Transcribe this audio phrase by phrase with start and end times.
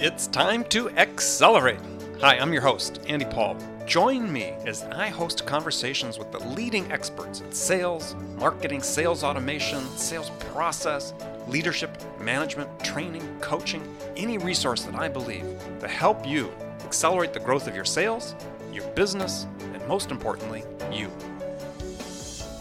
[0.00, 1.80] It's time to accelerate.
[2.20, 3.56] Hi, I'm your host, Andy Paul.
[3.84, 9.84] Join me as I host conversations with the leading experts in sales, marketing, sales automation,
[9.96, 11.14] sales process,
[11.48, 13.82] leadership, management, training, coaching,
[14.16, 15.44] any resource that I believe
[15.80, 16.52] to help you
[16.84, 18.36] accelerate the growth of your sales,
[18.72, 20.62] your business, and most importantly,
[20.92, 21.10] you.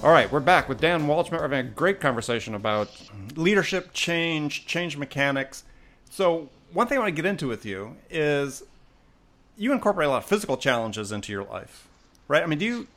[0.02, 1.34] All right, we're back with Dan Waldschmidt.
[1.34, 2.90] We're having a great conversation about
[3.36, 5.66] leadership, change, change mechanics.
[6.10, 8.64] So, one thing I want to get into with you is
[9.58, 11.88] you incorporate a lot of physical challenges into your life,
[12.28, 12.44] right?
[12.44, 12.88] I mean, do you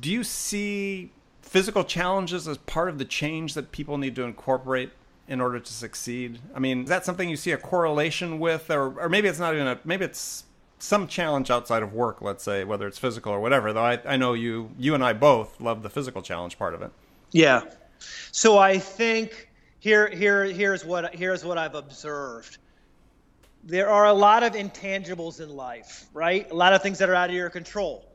[0.00, 1.10] do you see
[1.42, 4.90] physical challenges as part of the change that people need to incorporate
[5.26, 6.38] in order to succeed?
[6.54, 9.54] I mean, is that something you see a correlation with, or or maybe it's not
[9.54, 10.44] even a maybe it's
[10.78, 13.72] some challenge outside of work, let's say, whether it's physical or whatever.
[13.72, 16.82] Though I, I know you you and I both love the physical challenge part of
[16.82, 16.90] it.
[17.32, 17.62] Yeah.
[18.32, 22.58] So I think here here here's what here's what I've observed
[23.64, 26.50] there are a lot of intangibles in life, right?
[26.50, 28.06] A lot of things that are out of your control.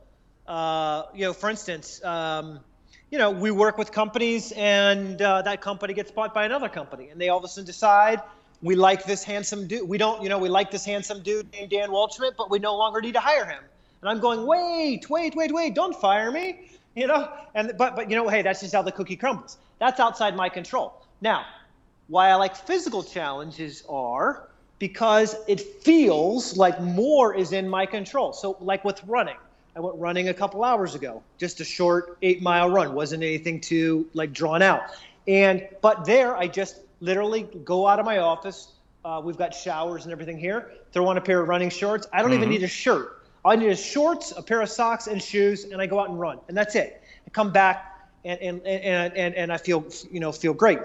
[0.46, 2.60] Uh, you know, for instance, um,
[3.10, 7.08] you know, we work with companies, and uh, that company gets bought by another company,
[7.10, 8.20] and they all of a sudden decide
[8.62, 9.88] we like this handsome dude.
[9.88, 12.76] We don't, you know, we like this handsome dude named Dan Waldschmidt, but we no
[12.76, 13.62] longer need to hire him.
[14.00, 17.30] And I'm going, wait, wait, wait, wait, don't fire me, you know.
[17.54, 19.58] And but but you know, hey, that's just how the cookie crumbles.
[19.78, 21.02] That's outside my control.
[21.20, 21.44] Now,
[22.08, 24.48] why I like physical challenges are
[24.78, 28.32] because it feels like more is in my control.
[28.32, 29.36] So, like with running,
[29.74, 33.60] I went running a couple hours ago, just a short eight mile run, wasn't anything
[33.60, 34.82] too like drawn out.
[35.26, 38.72] And but there, I just literally go out of my office.
[39.04, 40.72] Uh, we've got showers and everything here.
[40.92, 42.06] Throw on a pair of running shorts.
[42.12, 42.38] I don't mm-hmm.
[42.38, 43.22] even need a shirt.
[43.44, 46.08] All I need is shorts, a pair of socks, and shoes, and I go out
[46.08, 47.00] and run, and that's it.
[47.26, 50.78] I come back and and and and, and I feel you know feel great.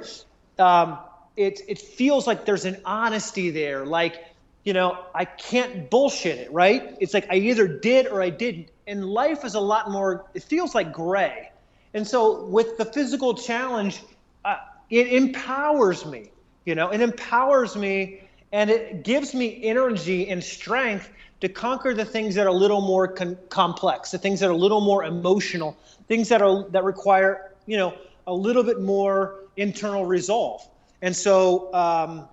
[0.60, 1.00] Um,
[1.36, 3.86] it it feels like there's an honesty there.
[3.86, 4.26] Like,
[4.64, 6.96] you know, I can't bullshit it, right?
[7.00, 8.70] It's like I either did or I didn't.
[8.88, 10.26] And life is a lot more.
[10.34, 11.52] It feels like gray.
[11.94, 14.02] And so with the physical challenge,
[14.46, 14.58] uh,
[14.90, 16.32] it empowers me.
[16.66, 18.22] You know, it empowers me,
[18.52, 21.10] and it gives me energy and strength
[21.42, 24.54] to conquer the things that are a little more con- complex, the things that are
[24.54, 25.76] a little more emotional,
[26.08, 27.94] things that are that require you know
[28.28, 30.68] a little bit more internal resolve.
[31.02, 32.28] And so, um,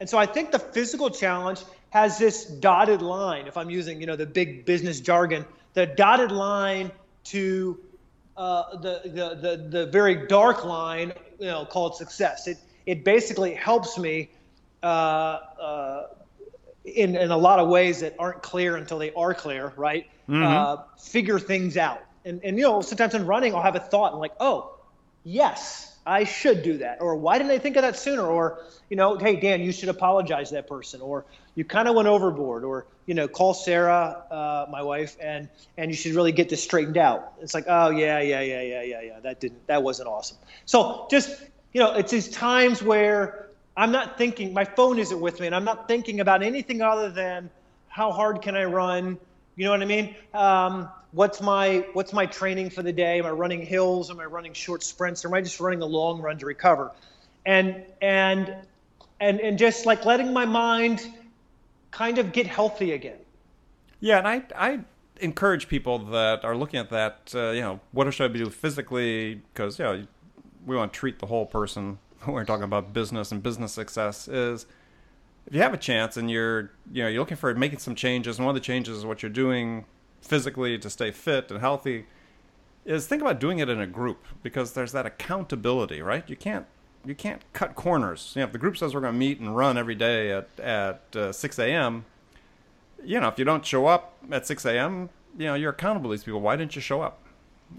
[0.00, 3.46] and so I think the physical challenge has this dotted line.
[3.46, 6.90] If I'm using, you know, the big business jargon, the dotted line
[7.24, 7.78] to
[8.36, 12.48] uh, the, the the the very dark line, you know, called success.
[12.48, 14.30] It it basically helps me
[14.82, 16.06] uh, uh,
[16.84, 20.06] in in a lot of ways that aren't clear until they are clear, right?
[20.28, 20.42] Mm-hmm.
[20.42, 22.00] Uh, figure things out.
[22.24, 24.74] And and you know, sometimes in running, I'll have a thought and like, oh,
[25.22, 28.58] yes, I should do that, or why didn't I think of that sooner, or
[28.90, 32.08] you know, hey Dan, you should apologize to that person, or you kind of went
[32.08, 35.48] overboard, or you know, call Sarah, uh, my wife, and
[35.78, 37.32] and you should really get this straightened out.
[37.40, 40.36] It's like, oh yeah, yeah, yeah, yeah, yeah, yeah, that didn't, that wasn't awesome.
[40.66, 41.30] So just
[41.72, 45.54] you know, it's these times where I'm not thinking, my phone isn't with me, and
[45.54, 47.50] I'm not thinking about anything other than
[47.88, 49.18] how hard can I run.
[49.56, 50.14] You know what I mean?
[50.34, 53.18] Um, what's my what's my training for the day?
[53.18, 54.10] Am I running hills?
[54.10, 55.24] Am I running short sprints?
[55.24, 56.92] Or am I just running a long run to recover?
[57.46, 58.54] And and
[59.20, 61.06] and and just like letting my mind
[61.90, 63.18] kind of get healthy again.
[64.00, 64.80] Yeah, and I I
[65.20, 67.32] encourage people that are looking at that.
[67.34, 69.40] Uh, you know, what should I do physically?
[69.52, 70.06] Because you know,
[70.66, 71.98] we want to treat the whole person.
[72.24, 74.64] When we're talking about business and business success is
[75.46, 78.38] if you have a chance and you're you know you're looking for making some changes
[78.38, 79.84] and one of the changes is what you're doing
[80.24, 82.06] physically to stay fit and healthy
[82.84, 86.28] is think about doing it in a group because there's that accountability, right?
[86.28, 86.66] You can't
[87.04, 88.32] you can't cut corners.
[88.34, 90.48] You know, if the group says we're going to meet and run every day at
[90.58, 92.04] at uh, 6 a.m.,
[93.04, 96.16] you know, if you don't show up at 6 a.m., you know, you're accountable to
[96.16, 96.40] these people.
[96.40, 97.20] Why didn't you show up?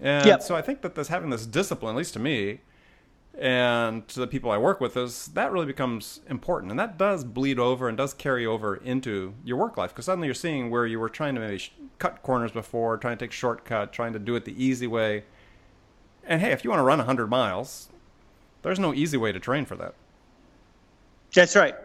[0.02, 0.44] And yep.
[0.44, 2.60] so I think that this having this discipline, at least to me,
[3.38, 7.24] and to the people I work with, is that really becomes important, and that does
[7.24, 10.86] bleed over and does carry over into your work life because suddenly you're seeing where
[10.86, 14.20] you were trying to maybe sh- cut corners before, trying to take shortcut, trying to
[14.20, 15.26] do it the easy way.
[16.26, 17.90] And hey, if you want to run 100 miles,
[18.62, 19.94] there's no easy way to train for that.
[21.34, 21.76] That's right.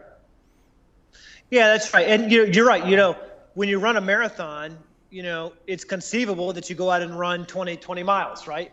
[1.49, 2.07] Yeah, that's right.
[2.07, 2.85] And you're, you're right.
[2.85, 3.17] You know,
[3.55, 4.77] when you run a marathon,
[5.09, 8.71] you know, it's conceivable that you go out and run 20, 20 miles, right?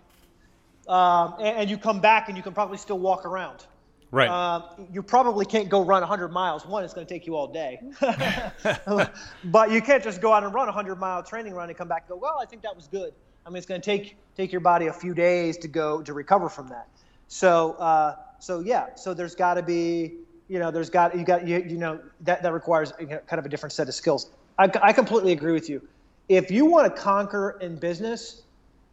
[0.88, 3.66] Um, and, and, you come back and you can probably still walk around.
[4.10, 4.28] Right.
[4.28, 6.64] Uh, you probably can't go run 100 miles.
[6.64, 7.80] One, it's going to take you all day.
[9.44, 11.88] but you can't just go out and run a 100 mile training run and come
[11.88, 13.12] back and go, well, I think that was good.
[13.44, 16.12] I mean, it's going to take take your body a few days to go to
[16.12, 16.88] recover from that.
[17.28, 18.94] So, uh, so yeah.
[18.94, 20.14] So there's got to be,
[20.48, 23.48] you know, there's got you got you, you know that that requires kind of a
[23.48, 24.30] different set of skills.
[24.58, 25.86] I, I completely agree with you.
[26.28, 28.42] If you want to conquer in business,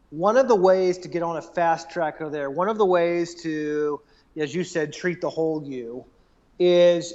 [0.09, 2.85] one of the ways to get on a fast track over there, one of the
[2.85, 4.01] ways to,
[4.37, 6.05] as you said, treat the whole you,
[6.59, 7.13] is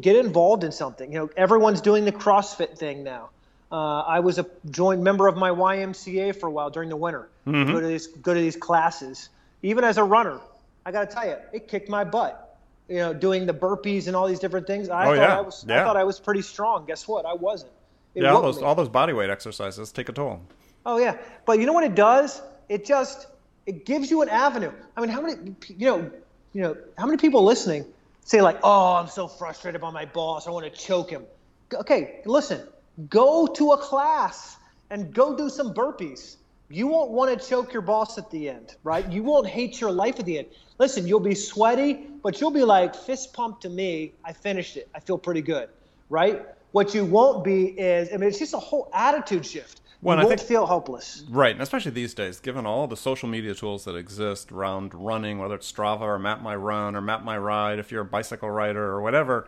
[0.00, 1.12] get involved in something.
[1.12, 3.30] You know, everyone's doing the CrossFit thing now.
[3.72, 7.28] Uh, I was a joint member of my YMCA for a while during the winter.
[7.46, 7.72] Mm-hmm.
[7.72, 9.28] Go to these go to these classes.
[9.62, 10.40] Even as a runner,
[10.84, 12.58] I got to tell you, it kicked my butt.
[12.88, 14.88] You know, doing the burpees and all these different things.
[14.88, 15.38] I oh, thought yeah.
[15.38, 15.80] I was yeah.
[15.80, 16.84] I thought I was pretty strong.
[16.86, 17.24] Guess what?
[17.24, 17.70] I wasn't.
[18.16, 18.64] It yeah, all those me.
[18.64, 20.40] all those body weight exercises take a toll.
[20.84, 21.16] Oh yeah,
[21.46, 22.40] but you know what it does?
[22.68, 23.26] It just
[23.66, 24.72] it gives you an avenue.
[24.96, 26.10] I mean, how many you know
[26.52, 27.84] you know how many people listening
[28.24, 31.24] say like, oh, I'm so frustrated by my boss, I want to choke him.
[31.72, 32.66] Okay, listen,
[33.08, 34.56] go to a class
[34.90, 36.36] and go do some burpees.
[36.68, 39.10] You won't want to choke your boss at the end, right?
[39.10, 40.48] You won't hate your life at the end.
[40.78, 44.88] Listen, you'll be sweaty, but you'll be like, fist pump to me, I finished it.
[44.94, 45.68] I feel pretty good,
[46.08, 46.46] right?
[46.70, 49.80] What you won't be is, I mean, it's just a whole attitude shift.
[50.02, 51.24] Well, you won't think, feel hopeless.
[51.28, 55.38] Right, and especially these days, given all the social media tools that exist around running,
[55.38, 58.50] whether it's Strava or Map My Run or Map My Ride, if you're a bicycle
[58.50, 59.46] rider or whatever,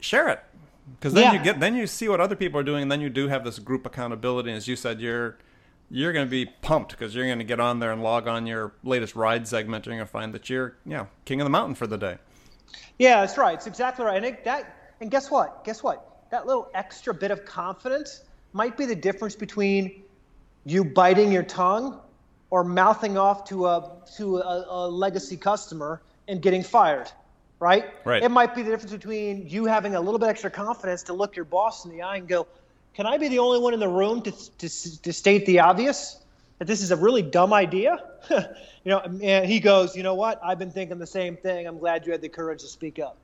[0.00, 0.42] share it
[0.98, 1.32] because then yeah.
[1.38, 3.44] you get then you see what other people are doing, and then you do have
[3.44, 4.50] this group accountability.
[4.50, 5.36] And as you said, you're
[5.90, 8.46] you're going to be pumped because you're going to get on there and log on
[8.46, 9.86] your latest ride segment.
[9.86, 12.18] You're going to find that you're you know king of the mountain for the day.
[12.98, 13.54] Yeah, that's right.
[13.54, 14.22] It's exactly right.
[14.22, 15.64] And that and guess what?
[15.64, 16.06] Guess what?
[16.30, 18.22] That little extra bit of confidence
[18.52, 20.02] might be the difference between
[20.64, 22.00] you biting your tongue
[22.50, 27.10] or mouthing off to a to a, a legacy customer and getting fired
[27.60, 27.84] right?
[28.04, 28.22] Right.
[28.22, 31.36] It might be the difference between you having a little bit extra confidence to look
[31.36, 32.48] your boss in the eye and go,
[32.94, 36.18] "Can I be the only one in the room to to, to state the obvious
[36.58, 37.98] that this is a really dumb idea?"
[38.30, 38.40] you
[38.86, 40.40] know, and he goes, "You know what?
[40.42, 41.68] I've been thinking the same thing.
[41.68, 43.16] I'm glad you had the courage to speak up."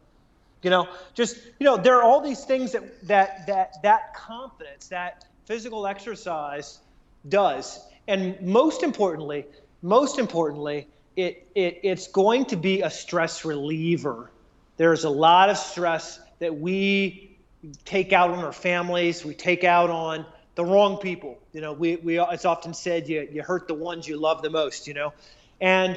[0.66, 4.88] You know, just you know, there are all these things that that that that confidence,
[4.88, 6.80] that physical exercise
[7.28, 7.78] does,
[8.08, 9.46] and most importantly,
[9.80, 14.32] most importantly, it, it it's going to be a stress reliever.
[14.76, 17.38] There's a lot of stress that we
[17.84, 19.24] take out on our families.
[19.24, 20.26] We take out on
[20.56, 21.38] the wrong people.
[21.52, 24.50] You know, we, we it's often said you, you hurt the ones you love the
[24.50, 24.88] most.
[24.88, 25.12] You know,
[25.60, 25.96] and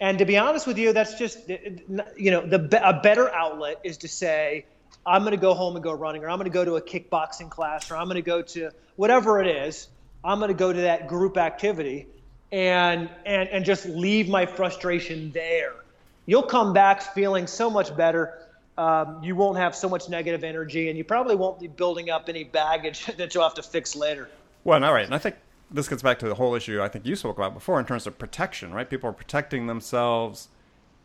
[0.00, 3.98] and to be honest with you, that's just you know the a better outlet is
[3.98, 4.64] to say
[5.04, 6.82] I'm going to go home and go running, or I'm going to go to a
[6.82, 9.88] kickboxing class, or I'm going to go to whatever it is.
[10.24, 12.06] I'm going to go to that group activity
[12.52, 15.74] and and and just leave my frustration there.
[16.26, 18.38] You'll come back feeling so much better.
[18.76, 22.28] Um, you won't have so much negative energy, and you probably won't be building up
[22.28, 24.28] any baggage that you'll have to fix later.
[24.62, 25.36] Well, all right, and I think
[25.70, 28.06] this gets back to the whole issue I think you spoke about before in terms
[28.06, 28.88] of protection, right?
[28.88, 30.48] People are protecting themselves.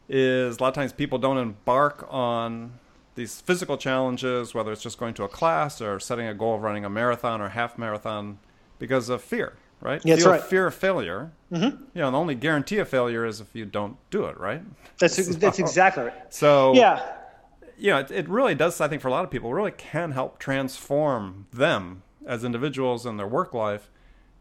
[0.10, 2.80] Is a lot of times people don't embark on
[3.16, 6.62] these physical challenges, whether it's just going to a class or setting a goal of
[6.62, 8.40] running a marathon or half marathon,
[8.80, 10.02] because of fear, right?
[10.04, 10.44] Yeah, that's fear, right.
[10.44, 11.32] Fear of failure.
[11.52, 11.84] Mm-hmm.
[11.94, 14.62] You know, the only guarantee of failure is if you don't do it, right?
[15.00, 16.34] That's so, that's exactly right.
[16.34, 17.02] So yeah,
[17.78, 18.82] you know, it, it really does.
[18.82, 23.18] I think for a lot of people, really can help transform them as individuals in
[23.18, 23.90] their work life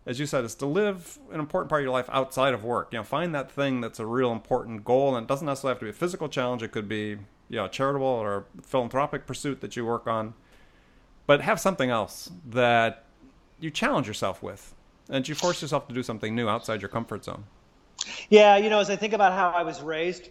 [0.05, 2.89] as you said, is to live an important part of your life outside of work.
[2.93, 5.79] You know, find that thing that's a real important goal, and it doesn't necessarily have
[5.81, 6.63] to be a physical challenge.
[6.63, 7.17] It could be,
[7.49, 10.35] you know, a charitable or philanthropic pursuit that you work on.
[11.27, 13.05] But have something else that
[13.61, 14.75] you challenge yourself with,
[15.09, 17.45] and you force yourself to do something new outside your comfort zone.
[18.29, 20.29] Yeah, you know, as I think about how I was raised,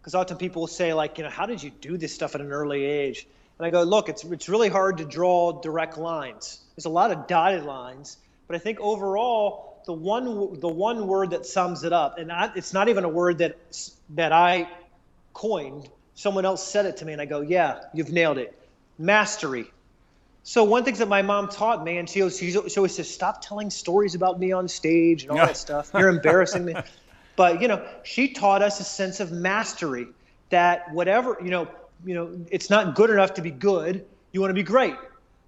[0.00, 2.40] because often people will say, like, you know, how did you do this stuff at
[2.40, 3.26] an early age?
[3.58, 6.64] And I go, look, it's it's really hard to draw direct lines.
[6.74, 8.16] There's a lot of dotted lines
[8.52, 12.50] but I think overall, the one the one word that sums it up, and I,
[12.54, 13.56] it's not even a word that
[14.10, 14.68] that I
[15.32, 15.88] coined.
[16.16, 18.54] Someone else said it to me, and I go, "Yeah, you've nailed it.
[18.98, 19.70] Mastery."
[20.42, 23.40] So one thing that my mom taught me, and she always, she always says, "Stop
[23.40, 25.90] telling stories about me on stage and all that stuff.
[25.94, 26.74] You're embarrassing me."
[27.34, 30.08] But you know, she taught us a sense of mastery.
[30.50, 31.68] That whatever you know,
[32.04, 34.04] you know, it's not good enough to be good.
[34.32, 34.96] You want to be great.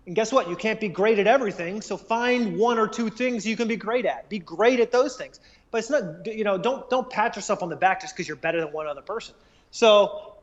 [0.07, 0.49] And guess what?
[0.49, 1.81] You can't be great at everything.
[1.81, 4.29] So find one or two things you can be great at.
[4.29, 5.41] Be great at those things.
[5.71, 8.37] But it's not, you know, don't don't pat yourself on the back just because you're
[8.37, 9.35] better than one other person.
[9.71, 10.35] So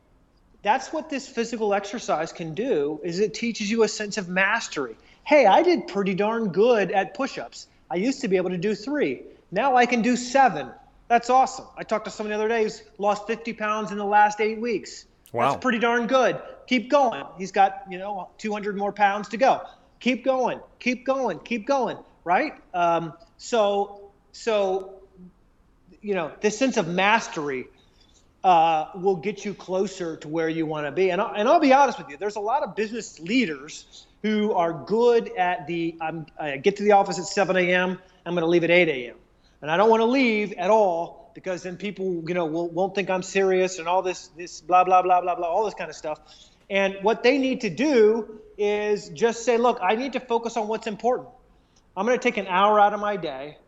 [0.62, 4.96] that's what this physical exercise can do is it teaches you a sense of mastery.
[5.24, 7.66] Hey, I did pretty darn good at push-ups.
[7.90, 9.22] I used to be able to do 3.
[9.50, 10.68] Now I can do 7.
[11.08, 11.66] That's awesome.
[11.76, 14.60] I talked to someone the other day who's lost 50 pounds in the last 8
[14.60, 15.04] weeks.
[15.32, 15.50] Wow.
[15.50, 16.40] That's pretty darn good.
[16.72, 17.22] Keep going.
[17.36, 19.60] He's got, you know, 200 more pounds to go.
[20.00, 20.58] Keep going.
[20.78, 21.38] Keep going.
[21.40, 21.98] Keep going.
[22.24, 22.54] Right?
[22.72, 25.02] Um, so, so,
[26.00, 27.66] you know, this sense of mastery
[28.42, 31.10] uh, will get you closer to where you want to be.
[31.10, 34.54] And, I, and I'll be honest with you, there's a lot of business leaders who
[34.54, 38.44] are good at the I'm, I get to the office at 7 a.m., I'm going
[38.44, 39.16] to leave at 8 a.m.
[39.60, 42.94] And I don't want to leave at all because then people, you know, will, won't
[42.94, 45.90] think I'm serious and all this, this blah, blah, blah, blah, blah, all this kind
[45.90, 46.18] of stuff.
[46.72, 50.68] And what they need to do is just say, look, I need to focus on
[50.68, 51.28] what's important.
[51.94, 53.58] I'm going to take an hour out of my day,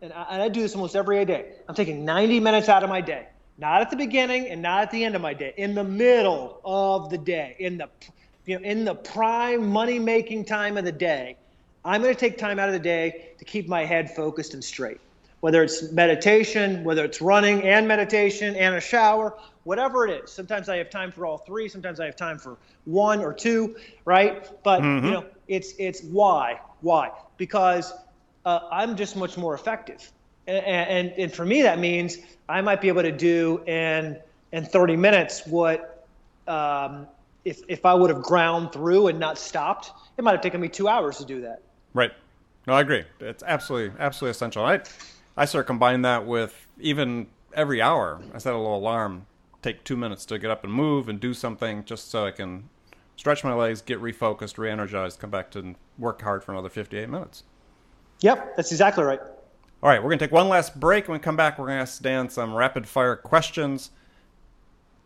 [0.00, 1.50] and I, and I do this almost every day.
[1.68, 3.26] I'm taking 90 minutes out of my day,
[3.58, 6.60] not at the beginning and not at the end of my day, in the middle
[6.64, 7.88] of the day, in the,
[8.46, 11.36] you know, in the prime money-making time of the day.
[11.84, 14.62] I'm going to take time out of the day to keep my head focused and
[14.62, 15.00] straight
[15.40, 20.30] whether it's meditation, whether it's running and meditation and a shower, whatever it is.
[20.30, 21.68] Sometimes I have time for all three.
[21.68, 24.48] Sometimes I have time for one or two, right?
[24.62, 25.06] But mm-hmm.
[25.06, 27.92] you know, it's it's why why because
[28.44, 30.10] uh, I'm just much more effective,
[30.46, 32.18] and, and and for me that means
[32.48, 34.18] I might be able to do in
[34.52, 36.06] in 30 minutes what
[36.48, 37.06] um,
[37.44, 40.68] if if I would have ground through and not stopped, it might have taken me
[40.68, 41.62] two hours to do that.
[41.94, 42.12] Right.
[42.66, 43.04] No, I agree.
[43.20, 44.64] It's absolutely absolutely essential.
[44.64, 44.80] I
[45.40, 48.20] I start combining that with even every hour.
[48.34, 49.24] I set a little alarm,
[49.62, 52.68] take two minutes to get up and move and do something just so I can
[53.16, 57.08] stretch my legs, get refocused, re energized, come back to work hard for another 58
[57.08, 57.44] minutes.
[58.20, 59.18] Yep, that's exactly right.
[59.82, 61.08] All right, we're going to take one last break.
[61.08, 63.92] When we come back, we're going to ask Dan some rapid fire questions.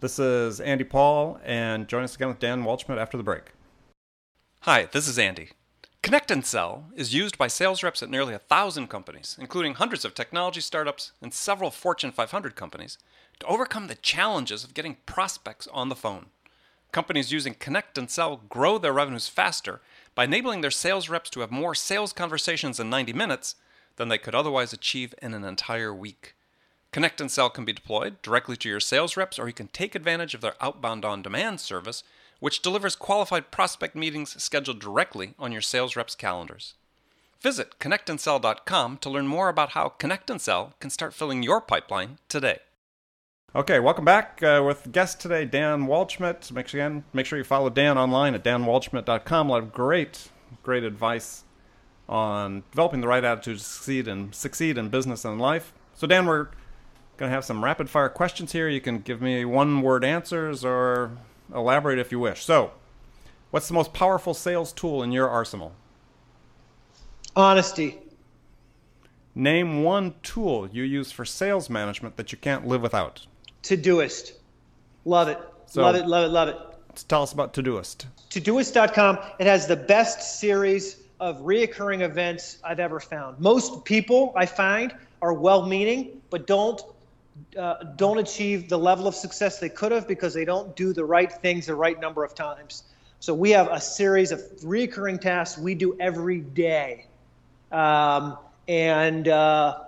[0.00, 3.53] This is Andy Paul, and join us again with Dan Waldschmidt after the break.
[4.62, 5.50] Hi, this is Andy.
[6.04, 10.04] Connect and Sell is used by sales reps at nearly a thousand companies, including hundreds
[10.04, 12.99] of technology startups and several Fortune 500 companies,
[13.40, 16.26] to overcome the challenges of getting prospects on the phone.
[16.92, 19.80] Companies using Connect and Sell grow their revenues faster
[20.14, 23.54] by enabling their sales reps to have more sales conversations in 90 minutes
[23.96, 26.34] than they could otherwise achieve in an entire week.
[26.92, 29.94] Connect and Sell can be deployed directly to your sales reps, or you can take
[29.94, 32.04] advantage of their outbound on demand service
[32.41, 36.75] which delivers qualified prospect meetings scheduled directly on your sales reps' calendars.
[37.41, 42.19] Visit connectandsell.com to learn more about how Connect and Sell can start filling your pipeline
[42.29, 42.59] today.
[43.55, 46.50] Okay, welcome back uh, with guest today, Dan Waldschmidt.
[46.50, 49.49] Make sure, again, make sure you follow Dan online at danwaldschmidt.com.
[49.49, 50.29] A lot of great,
[50.62, 51.45] great advice
[52.09, 55.73] on developing the right attitude to succeed and succeed in business and life.
[55.95, 56.49] So, Dan, we're
[57.17, 58.69] going to have some rapid fire questions here.
[58.69, 61.12] You can give me one word answers or
[61.53, 62.45] Elaborate if you wish.
[62.45, 62.73] So,
[63.51, 65.73] what's the most powerful sales tool in your arsenal?
[67.37, 67.99] Honesty.
[69.35, 73.27] Name one tool you use for sales management that you can't live without.
[73.63, 74.33] Todoist.
[75.05, 75.39] Love it.
[75.67, 76.57] So, love it, love it, love it.
[77.09, 78.07] Tell us about Todoist.
[78.31, 79.19] Todoist.com.
[79.41, 83.41] It has the best series of reoccurring events I've ever found.
[83.41, 86.81] Most people I find are well meaning, but don't
[87.59, 91.05] uh, don't achieve the level of success they could have because they don't do the
[91.05, 92.85] right things the right number of times.
[93.21, 97.07] So we have a series of recurring tasks we do every day,
[97.73, 98.37] um,
[98.69, 99.79] and uh,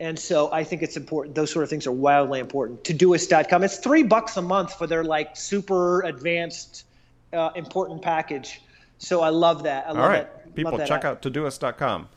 [0.00, 1.34] and so I think it's important.
[1.34, 2.82] Those sort of things are wildly important.
[2.82, 3.62] Todoist.com.
[3.62, 6.84] It's three bucks a month for their like super advanced,
[7.32, 8.60] uh, important package.
[8.98, 9.86] So I love that.
[9.86, 10.54] I love All right, that.
[10.54, 11.04] people, check app.
[11.04, 12.08] out Todoist.com.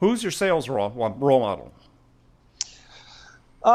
[0.00, 1.72] Who's your sales role, role model?
[3.64, 3.68] Uh,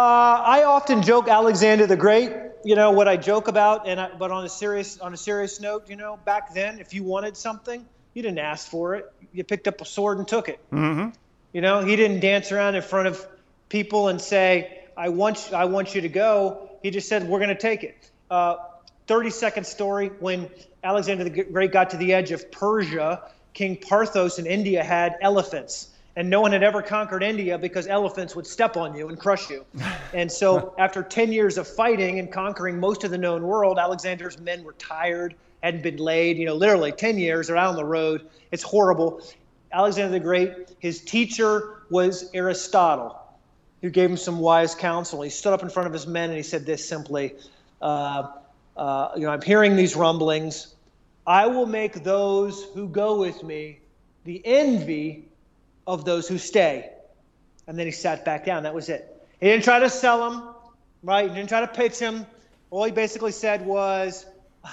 [0.46, 2.32] I often joke Alexander the Great.
[2.64, 5.60] You know what I joke about, and I, but on a serious on a serious
[5.60, 9.12] note, you know, back then, if you wanted something, you didn't ask for it.
[9.34, 10.60] You picked up a sword and took it.
[10.72, 11.10] Mm-hmm.
[11.54, 13.26] You know, he didn't dance around in front of
[13.70, 17.50] people and say, "I want I want you to go." He just said, "We're going
[17.50, 18.58] to take it." Uh,
[19.08, 20.52] 30 second story when
[20.84, 25.88] Alexander the Great got to the edge of Persia, King Parthos in India had elephants
[26.20, 29.50] and no one had ever conquered India because elephants would step on you and crush
[29.50, 29.66] you.
[30.14, 34.38] And so, after 10 years of fighting and conquering most of the known world, Alexander's
[34.38, 35.34] men were tired,
[35.64, 38.28] hadn't been laid, you know, literally 10 years, they're out on the road.
[38.52, 39.22] It's horrible.
[39.72, 43.18] Alexander the Great, his teacher was Aristotle,
[43.82, 45.22] who gave him some wise counsel.
[45.22, 47.36] He stood up in front of his men and he said this simply
[47.82, 48.28] uh,
[48.76, 50.76] uh, You know, I'm hearing these rumblings.
[51.26, 53.80] I will make those who go with me
[54.26, 55.29] the envy
[55.90, 56.92] of those who stay.
[57.68, 58.64] And then he sat back down.
[58.64, 59.28] That was it.
[59.40, 60.44] He didn't try to sell him,
[61.02, 61.28] right?
[61.28, 62.28] He didn't try to pitch him.
[62.70, 64.26] All he basically said was,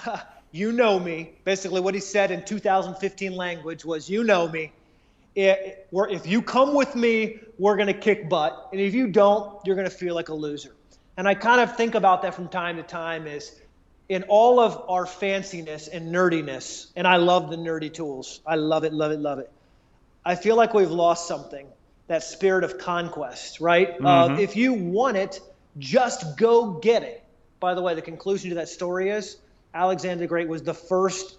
[0.52, 1.32] You know me.
[1.44, 4.72] Basically, what he said in 2015 language was, You know me.
[5.34, 8.68] If you come with me, we're going to kick butt.
[8.72, 10.74] And if you don't, you're going to feel like a loser.
[11.16, 13.58] And I kind of think about that from time to time is
[14.08, 18.40] in all of our fanciness and nerdiness, and I love the nerdy tools.
[18.46, 19.50] I love it, love it, love it.
[20.26, 21.68] I feel like we've lost something
[22.08, 23.90] that spirit of conquest, right?
[23.90, 24.34] Uh, mm-hmm.
[24.34, 25.40] Uh, if you want it,
[25.78, 27.22] just go get it.
[27.60, 29.36] By the way, the conclusion to that story is
[29.72, 31.36] Alexander the Great was the first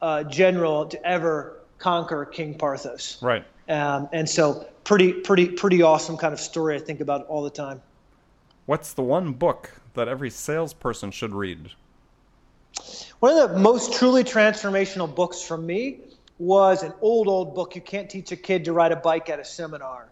[0.00, 3.22] uh, general to ever conquer King Parthos.
[3.22, 3.44] Right.
[3.68, 7.50] Um, and so, pretty, pretty, pretty awesome kind of story I think about all the
[7.50, 7.80] time.
[8.66, 11.70] What's the one book that every salesperson should read?
[13.20, 16.00] One of the most truly transformational books from me
[16.42, 17.76] was an old, old book.
[17.76, 20.08] You can't teach a kid to ride a bike at a seminar.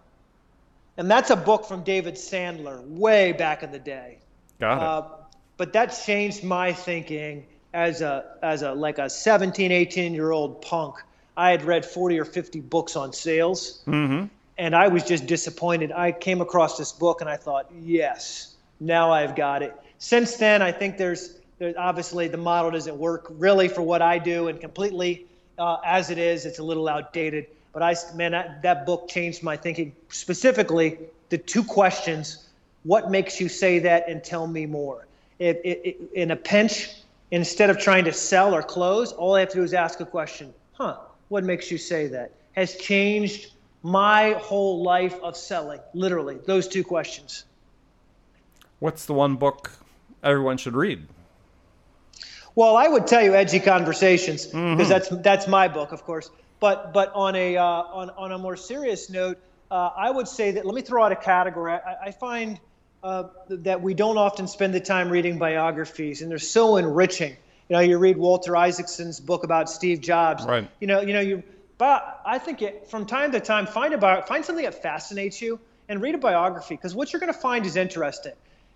[0.96, 4.18] And that's a book from David Sandler way back in the day.
[4.60, 4.82] Got it.
[4.82, 5.08] Uh,
[5.56, 10.62] but that changed my thinking as a, as a, like a 17, 18 year old
[10.62, 10.96] punk.
[11.36, 13.82] I had read 40 or 50 books on sales.
[13.86, 14.26] Mm-hmm.
[14.56, 15.90] And I was just disappointed.
[15.90, 19.74] I came across this book and I thought, yes, now I've got it.
[19.98, 24.18] Since then, I think there's, there's obviously the model doesn't work really for what I
[24.18, 25.26] do and completely
[25.60, 26.46] uh, as it is.
[26.46, 27.46] It's a little outdated.
[27.72, 29.94] But I, man, that, that book changed my thinking.
[30.08, 30.98] Specifically,
[31.28, 32.48] the two questions:
[32.82, 35.06] What makes you say that, and tell me more.
[35.38, 36.90] It, it, it, in a pinch,
[37.30, 40.06] instead of trying to sell or close, all I have to do is ask a
[40.06, 40.52] question.
[40.72, 40.96] Huh?
[41.28, 42.32] What makes you say that?
[42.52, 45.80] Has changed my whole life of selling.
[45.94, 47.44] Literally, those two questions.
[48.78, 49.72] What's the one book
[50.22, 51.06] everyone should read?
[52.60, 54.82] Well, I would tell you Edgy Conversations because mm-hmm.
[54.86, 56.30] that's that's my book, of course.
[56.60, 59.38] But but on a uh, on on a more serious note,
[59.70, 61.72] uh, I would say that let me throw out a category.
[61.72, 62.60] I, I find
[63.02, 67.34] uh, that we don't often spend the time reading biographies, and they're so enriching.
[67.70, 70.44] You know, you read Walter Isaacson's book about Steve Jobs.
[70.44, 70.68] Right.
[70.80, 71.42] You know, you know, you.
[71.78, 75.58] But I think it, from time to time, find a find something that fascinates you
[75.88, 78.34] and read a biography because what you're going to find is interesting.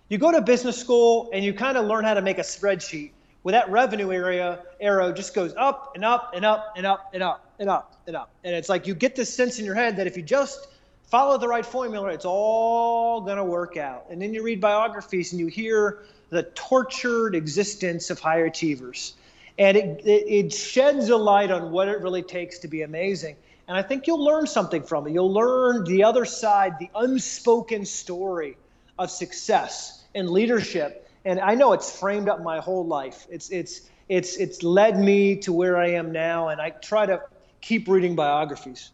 [0.09, 3.11] You go to business school and you kind of learn how to make a spreadsheet
[3.45, 7.21] where that revenue area arrow just goes up and up and up and up and
[7.21, 8.31] up and up and up.
[8.43, 10.67] And it's like you get this sense in your head that if you just
[11.11, 14.07] follow the right formula, it's all going to work out.
[14.09, 15.99] And then you read biographies and you hear
[16.31, 19.13] the tortured existence of high achievers.
[19.59, 23.35] And it, it, it sheds a light on what it really takes to be amazing.
[23.67, 25.11] And I think you'll learn something from it.
[25.11, 28.57] You'll learn the other side, the unspoken story
[28.97, 33.27] of success and leadership and I know it's framed up my whole life.
[33.29, 37.21] It's it's it's it's led me to where I am now, and I try to
[37.61, 38.91] keep reading biographies.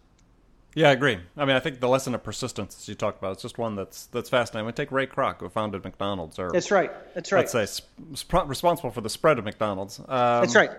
[0.73, 1.19] Yeah, I agree.
[1.35, 3.75] I mean, I think the lesson of persistence, as you talked about, it's just one
[3.75, 4.65] that's that's fascinating.
[4.65, 7.39] We take Ray Kroc, who founded McDonald's, or that's right, that's right.
[7.39, 7.83] Let's say
[8.15, 9.99] sp- responsible for the spread of McDonald's.
[9.99, 10.71] Um, that's right.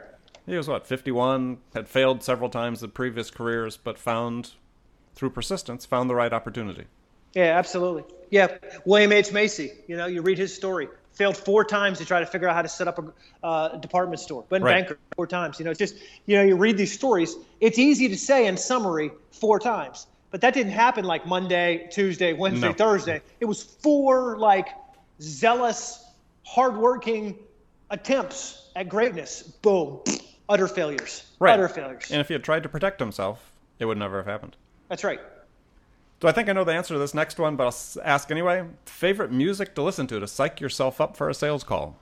[0.46, 4.50] He was what, 51, had failed several times in previous careers, but found
[5.14, 6.86] through persistence found the right opportunity.
[7.32, 8.02] Yeah, absolutely.
[8.28, 9.70] Yeah, William H Macy.
[9.86, 12.62] You know, you read his story failed four times to try to figure out how
[12.62, 14.44] to set up a uh, department store.
[14.51, 14.81] Went right.
[14.81, 15.59] bankrupt four times.
[15.59, 15.96] You know, it's just
[16.27, 17.37] you know, you read these stories.
[17.61, 22.33] It's easy to say in summary four times, but that didn't happen like Monday, Tuesday,
[22.33, 22.72] Wednesday, no.
[22.75, 23.22] Thursday.
[23.40, 24.68] It was four like
[25.20, 26.05] zealous,
[26.44, 27.38] hardworking
[27.90, 29.42] attempts at greatness.
[29.42, 30.01] Boom,
[30.48, 31.25] utter failures.
[31.38, 31.55] Right.
[31.55, 32.11] Utter failures.
[32.11, 34.57] And if he had tried to protect himself, it would never have happened.
[34.88, 35.20] That's right.
[36.22, 38.64] So I think I know the answer to this next one, but I'll ask anyway.
[38.87, 41.96] Favorite music to listen to to psych yourself up for a sales call?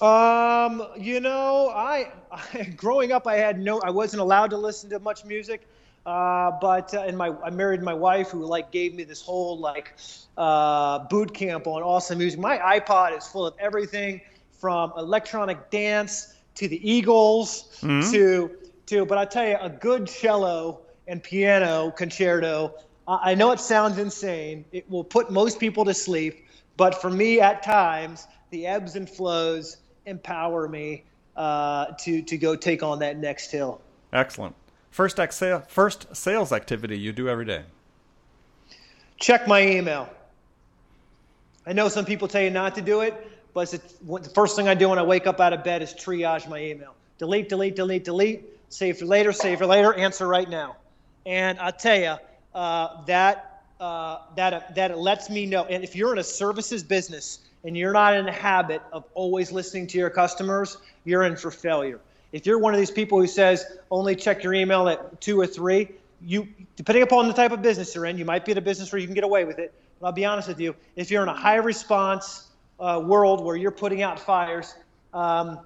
[0.00, 4.88] Um, you know, I, I growing up, I had no, I wasn't allowed to listen
[4.90, 5.66] to much music.
[6.06, 9.58] Uh, but uh, and my I married my wife who like gave me this whole
[9.58, 9.96] like
[10.38, 12.38] uh, boot camp on awesome music.
[12.38, 14.20] My iPod is full of everything
[14.52, 18.12] from electronic dance to the Eagles mm-hmm.
[18.12, 18.50] to
[18.86, 19.04] to.
[19.04, 22.74] But I tell you, a good cello and piano concerto
[23.08, 24.64] I know it sounds insane.
[24.72, 29.08] It will put most people to sleep, but for me, at times, the ebbs and
[29.08, 31.04] flows empower me
[31.36, 33.80] uh, to to go take on that next hill.
[34.12, 34.56] Excellent.
[34.90, 37.64] First, ex- first sales activity you do every day.
[39.18, 40.08] Check my email.
[41.66, 43.14] I know some people tell you not to do it,
[43.52, 45.92] but it's the first thing I do when I wake up out of bed is
[45.92, 46.94] triage my email.
[47.18, 48.44] Delete, delete, delete, delete.
[48.68, 50.76] Save for later, save for later, answer right now.
[51.24, 52.16] And I'll tell you,
[52.56, 55.66] uh, that, uh, that, that it lets me know.
[55.66, 59.52] And if you're in a services business and you're not in the habit of always
[59.52, 62.00] listening to your customers, you're in for failure.
[62.32, 65.46] If you're one of these people who says only check your email at two or
[65.46, 65.90] three,
[66.22, 68.90] you depending upon the type of business you're in, you might be in a business
[68.90, 69.74] where you can get away with it.
[70.00, 72.48] But I'll be honest with you, if you're in a high response
[72.80, 74.74] uh, world where you're putting out fires,
[75.12, 75.60] um,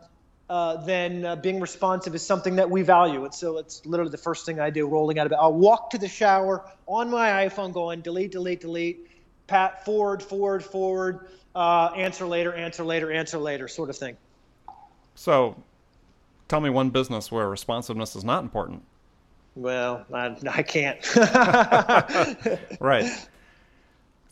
[0.50, 3.24] uh, then uh, being responsive is something that we value.
[3.24, 5.38] And so it's literally the first thing I do rolling out of bed.
[5.40, 9.06] I'll walk to the shower on my iPhone going delete, delete, delete,
[9.46, 14.16] pat forward, forward, forward, uh, answer later, answer later, answer later, sort of thing.
[15.14, 15.54] So
[16.48, 18.82] tell me one business where responsiveness is not important.
[19.54, 20.98] Well, I, I can't.
[22.80, 23.08] right.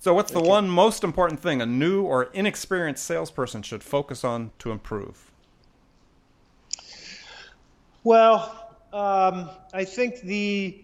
[0.01, 4.51] So, what's the one most important thing a new or inexperienced salesperson should focus on
[4.61, 5.28] to improve?
[8.09, 10.83] Well, um, I think the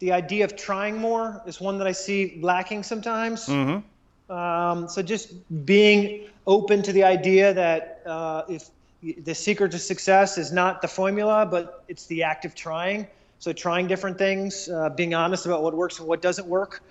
[0.00, 3.46] the idea of trying more is one that I see lacking sometimes.
[3.46, 4.30] Mm-hmm.
[4.30, 5.32] Um, so, just
[5.64, 8.68] being open to the idea that uh, if
[9.00, 13.06] the secret to success is not the formula, but it's the act of trying.
[13.38, 16.82] So, trying different things, uh, being honest about what works and what doesn't work.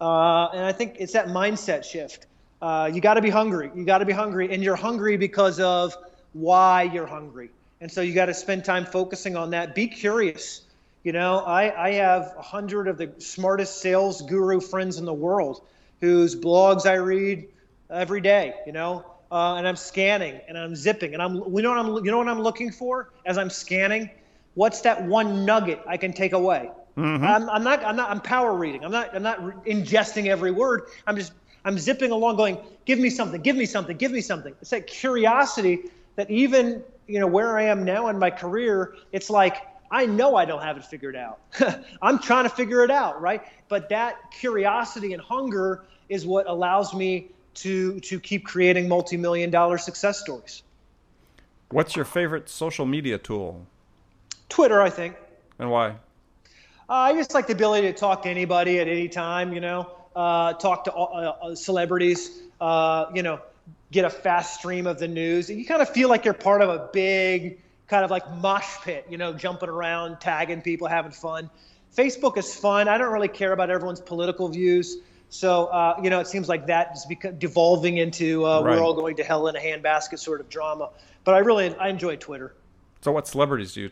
[0.00, 2.24] Uh, and I think it's that mindset shift.
[2.62, 3.70] Uh, you got to be hungry.
[3.74, 5.94] You got to be hungry, and you're hungry because of
[6.32, 7.50] why you're hungry.
[7.80, 9.74] And so you got to spend time focusing on that.
[9.74, 10.62] Be curious.
[11.02, 15.14] You know, I, I have a hundred of the smartest sales guru friends in the
[15.14, 15.62] world
[16.00, 17.48] whose blogs I read
[17.90, 18.54] every day.
[18.66, 21.36] You know, uh, and I'm scanning and I'm zipping and I'm.
[21.36, 22.04] You know what I'm.
[22.04, 24.10] You know what I'm looking for as I'm scanning.
[24.54, 26.70] What's that one nugget I can take away?
[26.96, 27.24] Mm-hmm.
[27.24, 27.84] I'm, I'm, not.
[27.84, 28.10] I'm not.
[28.10, 28.84] I'm power reading.
[28.84, 29.14] I'm not.
[29.14, 30.88] I'm not ingesting every word.
[31.06, 31.32] I'm just.
[31.64, 33.42] I'm zipping along, going, "Give me something.
[33.42, 33.96] Give me something.
[33.96, 38.18] Give me something." It's that curiosity that even you know where I am now in
[38.18, 39.56] my career, it's like
[39.90, 41.40] I know I don't have it figured out.
[42.02, 43.42] I'm trying to figure it out, right?
[43.68, 49.78] But that curiosity and hunger is what allows me to to keep creating multi-million dollar
[49.78, 50.62] success stories.
[51.70, 53.66] What's your favorite social media tool?
[54.48, 55.16] Twitter, I think.
[55.58, 55.90] And why?
[56.88, 59.90] Uh, I just like the ability to talk to anybody at any time, you know,
[60.14, 63.40] uh, talk to uh, uh celebrities, uh, you know,
[63.90, 65.48] get a fast stream of the news.
[65.48, 69.06] You kind of feel like you're part of a big kind of like mosh pit,
[69.08, 71.50] you know, jumping around, tagging people, having fun.
[71.96, 72.88] Facebook is fun.
[72.88, 74.98] I don't really care about everyone's political views.
[75.28, 77.06] So, uh, you know, it seems like that is
[77.38, 78.62] devolving into right.
[78.62, 80.90] we're all going to hell in a handbasket sort of drama.
[81.24, 82.54] But I really, I enjoy Twitter.
[83.00, 83.90] So what celebrities do you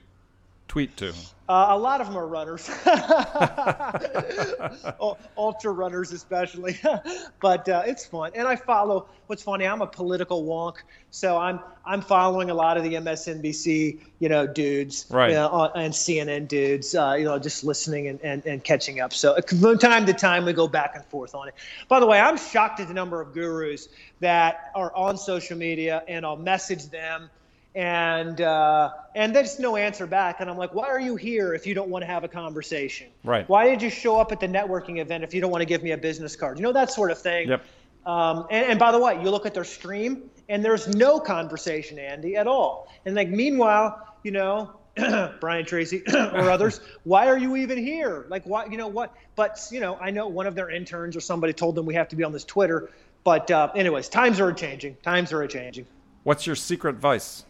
[0.68, 1.12] tweet to?
[1.46, 2.70] Uh, a lot of them are runners,
[5.36, 6.80] ultra runners especially.
[7.40, 9.08] but uh, it's fun, and I follow.
[9.26, 9.66] What's funny?
[9.66, 10.76] I'm a political wonk,
[11.10, 15.70] so I'm I'm following a lot of the MSNBC, you know, dudes, right, you know,
[15.74, 19.12] and CNN dudes, uh, you know, just listening and, and, and catching up.
[19.12, 21.54] So from time to time, we go back and forth on it.
[21.88, 26.02] By the way, I'm shocked at the number of gurus that are on social media,
[26.08, 27.28] and I'll message them
[27.74, 30.40] and uh, and there's no answer back.
[30.40, 33.08] And I'm like, why are you here if you don't want to have a conversation?
[33.24, 33.48] Right.
[33.48, 35.82] Why did you show up at the networking event if you don't want to give
[35.82, 36.58] me a business card?
[36.58, 37.48] You know that sort of thing.
[37.48, 37.64] Yep.
[38.06, 41.98] Um, and, and by the way, you look at their stream and there's no conversation,
[41.98, 42.92] Andy, at all.
[43.06, 44.72] And like, meanwhile, you know,
[45.40, 48.26] Brian Tracy or others, why are you even here?
[48.28, 49.14] Like, why, you know what?
[49.36, 52.08] But, you know, I know one of their interns or somebody told them we have
[52.08, 52.90] to be on this Twitter.
[53.24, 54.96] But, uh, anyways, times are changing.
[55.02, 55.86] Times are changing.
[56.24, 57.44] What's your secret vice?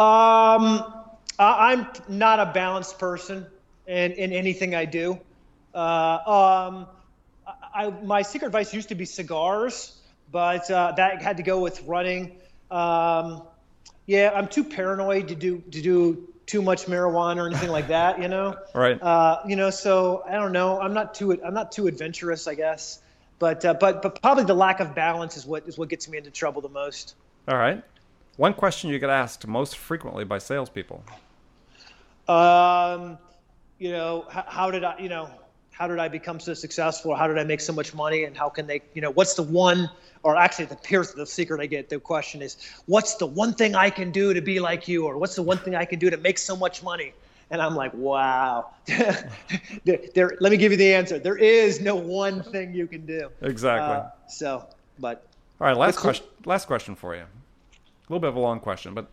[0.00, 1.04] Um,
[1.38, 3.46] I'm not a balanced person
[3.86, 5.20] in, in anything I do.
[5.74, 6.86] Uh, um,
[7.74, 9.94] I, my secret vice used to be cigars,
[10.32, 12.38] but uh, that had to go with running.
[12.70, 13.42] Um,
[14.06, 18.22] yeah, I'm too paranoid to do to do too much marijuana or anything like that.
[18.22, 18.56] You know.
[18.74, 19.00] Right.
[19.02, 20.80] Uh, you know, so I don't know.
[20.80, 23.00] I'm not too I'm not too adventurous, I guess.
[23.38, 26.18] But uh, but but probably the lack of balance is what is what gets me
[26.18, 27.14] into trouble the most.
[27.48, 27.82] All right.
[28.36, 31.04] One question you get asked most frequently by salespeople.
[32.28, 33.18] Um,
[33.78, 35.30] you know, how, how did I, you know,
[35.72, 37.14] how did I become so successful?
[37.14, 38.24] How did I make so much money?
[38.24, 39.90] And how can they, you know, what's the one,
[40.22, 41.88] or actually, the here's the secret I get.
[41.88, 45.16] The question is, what's the one thing I can do to be like you, or
[45.16, 47.14] what's the one thing I can do to make so much money?
[47.50, 48.70] And I'm like, wow.
[48.86, 51.18] there, there, let me give you the answer.
[51.18, 53.30] There is no one thing you can do.
[53.40, 53.96] Exactly.
[53.96, 54.66] Uh, so,
[54.98, 55.26] but.
[55.60, 56.26] All right, last question.
[56.44, 57.24] Last question for you
[58.12, 59.10] little bit of a long question, but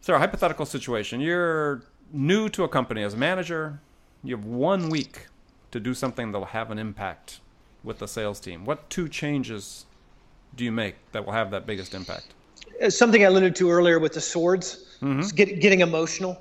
[0.00, 1.20] so a hypothetical situation.
[1.20, 3.80] You're new to a company as a manager.
[4.22, 5.26] You have one week
[5.70, 7.40] to do something that'll have an impact
[7.84, 8.64] with the sales team?
[8.64, 9.86] What two changes
[10.56, 12.34] do you make that will have that biggest impact?
[12.82, 15.34] Uh, something I alluded to earlier with the swords, mm-hmm.
[15.34, 16.40] get, getting emotional.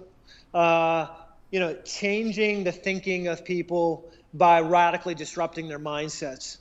[0.53, 1.07] Uh,
[1.51, 6.57] you know, changing the thinking of people by radically disrupting their mindsets.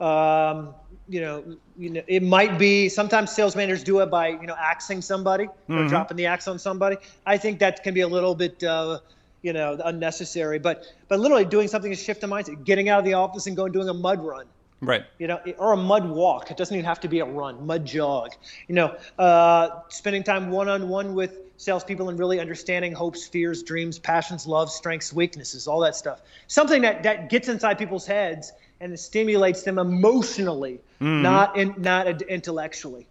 [0.00, 0.74] Um,
[1.10, 1.44] you know,
[1.76, 5.46] you know, it might be sometimes sales managers do it by you know axing somebody
[5.46, 5.74] mm-hmm.
[5.74, 6.96] or dropping the axe on somebody.
[7.26, 9.00] I think that can be a little bit uh,
[9.42, 13.04] you know unnecessary, but but literally doing something to shift the mindset, getting out of
[13.04, 14.46] the office and going doing a mud run.
[14.82, 15.04] Right.
[15.18, 16.50] You know, or a mud walk.
[16.50, 18.30] It doesn't even have to be a run, mud jog.
[18.68, 23.62] You know, uh, spending time one on one with salespeople and really understanding hopes, fears,
[23.62, 26.22] dreams, passions, loves, strengths, weaknesses, all that stuff.
[26.46, 31.22] Something that, that gets inside people's heads and it stimulates them emotionally, mm-hmm.
[31.22, 33.06] not in, not intellectually.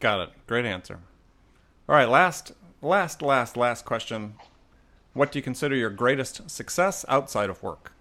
[0.00, 0.30] Got it.
[0.46, 0.98] Great answer.
[1.88, 4.34] All right, last last last last question.
[5.14, 7.92] What do you consider your greatest success outside of work?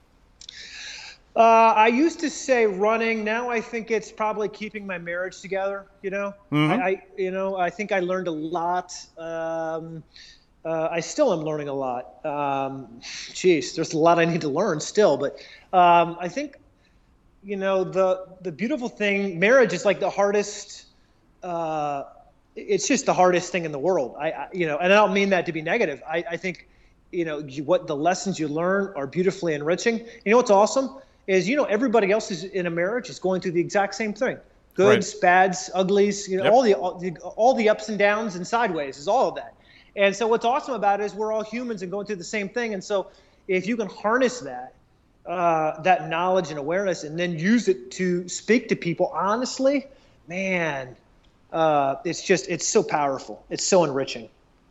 [1.36, 3.24] Uh, I used to say running.
[3.24, 5.86] Now I think it's probably keeping my marriage together.
[6.02, 6.72] You know, mm-hmm.
[6.72, 8.94] I, I, you know I think I learned a lot.
[9.18, 10.04] Um,
[10.64, 12.24] uh, I still am learning a lot.
[12.26, 13.02] Um,
[13.34, 15.40] geez, there's a lot I need to learn still, but
[15.74, 16.58] um, I think
[17.44, 19.40] you know the the beautiful thing.
[19.40, 20.86] Marriage is like the hardest.
[21.44, 22.04] Uh,
[22.56, 24.16] it's just the hardest thing in the world.
[24.20, 26.04] I, I, you know, and I don't mean that to be negative.
[26.08, 26.68] I, I think
[27.12, 30.00] you know you, what the lessons you learn are beautifully enriching.
[30.00, 31.02] You know what's awesome?
[31.28, 34.14] is you know everybody else is in a marriage is going through the exact same
[34.14, 34.38] thing
[34.74, 35.22] goods right.
[35.22, 36.54] bads uglies you know yep.
[36.54, 39.54] all, the, all the all the ups and downs and sideways is all of that
[39.96, 42.50] and so what's awesome about it is we're all humans and going through the same
[42.50, 43.08] thing and so
[43.48, 44.74] if you can harness that
[45.26, 49.88] uh, that knowledge and awareness and then use it to speak to people honestly
[50.28, 50.96] man
[51.52, 54.30] uh, it's just it's so powerful it's so enriching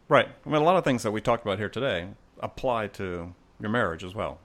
[0.09, 2.09] right i mean a lot of things that we talked about here today
[2.41, 4.39] apply to your marriage as well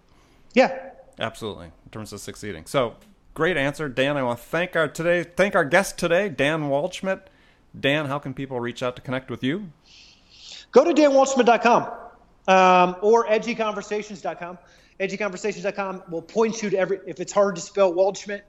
[0.53, 2.65] yeah Absolutely, in terms of succeeding.
[2.65, 2.95] So,
[3.33, 4.17] great answer, Dan.
[4.17, 7.21] I want to thank our today, thank our guest today, Dan Waldschmidt.
[7.77, 9.71] Dan, how can people reach out to connect with you?
[10.71, 11.83] Go to danwaldschmidt.com
[12.47, 14.57] um, or edgyconversations.com.
[14.99, 16.99] Edgyconversations.com will point you to every.
[17.05, 18.41] If it's hard to spell Waldschmidt,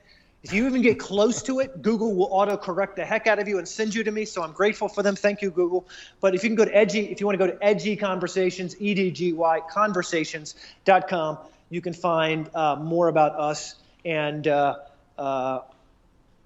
[0.42, 3.48] if you even get close to it, Google will auto correct the heck out of
[3.48, 4.24] you and send you to me.
[4.26, 5.16] So I'm grateful for them.
[5.16, 5.88] Thank you, Google.
[6.20, 8.76] But if you can go to Edgy, if you want to go to Edgy Conversations,
[8.80, 13.74] E D G Y Conversations.com, you can find uh, more about us.
[14.04, 14.76] And, uh,
[15.18, 15.62] uh,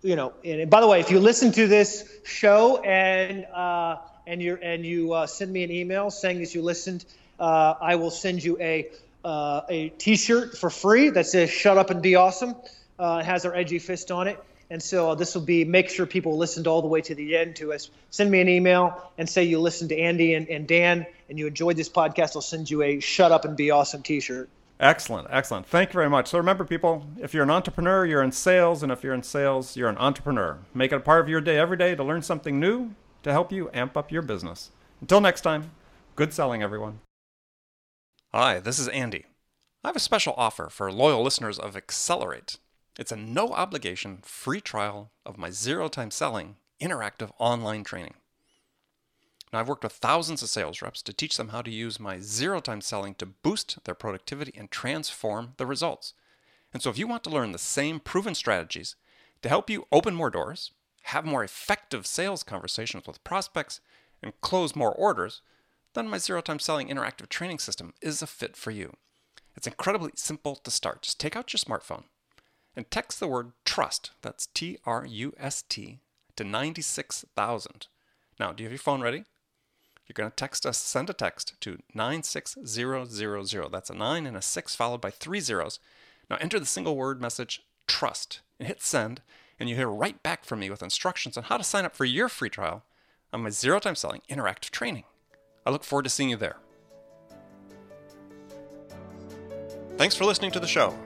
[0.00, 4.40] you know, and by the way, if you listen to this show and, uh, and,
[4.40, 7.04] you and you uh, send me an email saying that you listened,
[7.38, 8.88] uh, I will send you a,
[9.24, 12.54] Uh, a t shirt for free that says Shut Up and Be Awesome.
[12.98, 14.42] Uh, it has our edgy fist on it.
[14.70, 17.36] And so uh, this will be make sure people listened all the way to the
[17.36, 17.90] end to us.
[18.10, 21.48] Send me an email and say you listened to Andy and, and Dan and you
[21.48, 22.36] enjoyed this podcast.
[22.36, 24.48] I'll send you a Shut Up and Be Awesome t shirt.
[24.78, 25.66] Excellent, excellent.
[25.66, 26.28] Thank you very much.
[26.28, 29.76] So remember, people, if you're an entrepreneur, you're in sales, and if you're in sales,
[29.76, 30.58] you're an entrepreneur.
[30.72, 33.52] Make it a part of your day every day to learn something new to help
[33.52, 34.70] you amp up your business.
[35.02, 35.72] Until next time,
[36.16, 37.00] good selling, everyone.
[38.32, 39.26] Hi, this is Andy.
[39.82, 42.58] I have a special offer for loyal listeners of Accelerate.
[42.96, 48.14] It's a no obligation free trial of my zero time selling interactive online training.
[49.52, 52.20] Now, I've worked with thousands of sales reps to teach them how to use my
[52.20, 56.14] zero time selling to boost their productivity and transform the results.
[56.72, 58.94] And so, if you want to learn the same proven strategies
[59.42, 60.70] to help you open more doors,
[61.02, 63.80] have more effective sales conversations with prospects,
[64.22, 65.42] and close more orders,
[65.94, 68.94] then my zero time selling interactive training system is a fit for you.
[69.56, 71.02] It's incredibly simple to start.
[71.02, 72.04] Just take out your smartphone
[72.76, 76.00] and text the word trust, that's T R U S T,
[76.36, 77.86] to 96,000.
[78.38, 79.24] Now, do you have your phone ready?
[80.06, 83.70] You're going to text us, send a text to 96000.
[83.70, 85.78] That's a 9 and a 6 followed by three zeros.
[86.28, 89.20] Now enter the single word message trust and hit send,
[89.58, 92.04] and you hear right back from me with instructions on how to sign up for
[92.04, 92.82] your free trial
[93.32, 95.04] on my zero time selling interactive training.
[95.70, 96.56] I look forward to seeing you there.
[99.96, 100.98] Thanks for listening to the show.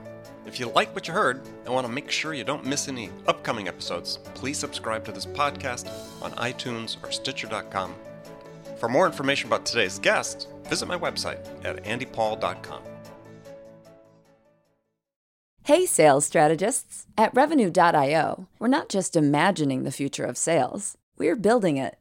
[0.47, 3.11] If you like what you heard and want to make sure you don't miss any
[3.27, 5.87] upcoming episodes, please subscribe to this podcast
[6.19, 7.93] on iTunes or Stitcher.com
[8.77, 12.81] for more information about today's guest, visit my website at andypaul.com.
[15.63, 17.05] Hey, sales strategists!
[17.17, 21.95] At Revenue.io, we're not just imagining the future of sales, we're building it.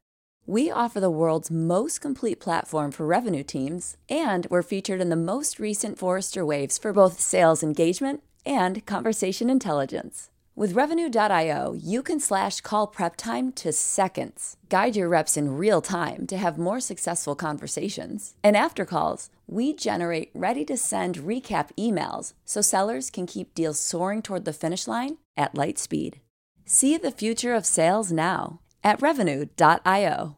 [0.46, 5.16] We offer the world's most complete platform for revenue teams, and we're featured in the
[5.16, 10.28] most recent Forrester Waves for both sales engagement and conversation intelligence.
[10.54, 15.80] With Revenue.io, you can slash call prep time to seconds, guide your reps in real
[15.80, 18.34] time to have more successful conversations.
[18.44, 23.78] And after calls, we generate ready to send recap emails so sellers can keep deals
[23.78, 26.20] soaring toward the finish line at light speed.
[26.66, 30.36] See the future of sales now at Revenue.io.